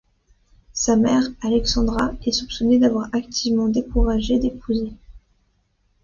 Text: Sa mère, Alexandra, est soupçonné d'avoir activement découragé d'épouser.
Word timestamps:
Sa 0.73 0.95
mère, 0.95 1.25
Alexandra, 1.43 2.11
est 2.25 2.31
soupçonné 2.31 2.79
d'avoir 2.79 3.09
activement 3.13 3.67
découragé 3.67 4.39
d'épouser. 4.39 4.93